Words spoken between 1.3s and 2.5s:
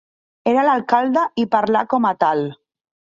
i parlà com a tal.